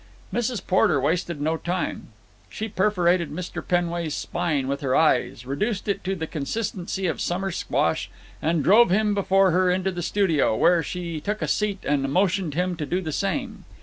[0.33, 0.65] Mrs.
[0.65, 2.07] Porter wasted no time.
[2.49, 3.61] She perforated Mr.
[3.61, 8.09] Penway's spine with her eyes, reduced it to the consistency of summer squash,
[8.41, 12.55] and drove him before her into the studio, where she took a seat and motioned
[12.55, 13.63] him to do the same.